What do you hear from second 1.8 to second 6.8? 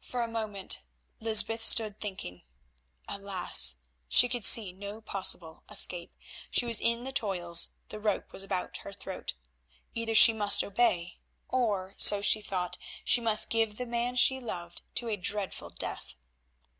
thinking. Alas! she could see no possible escape, she was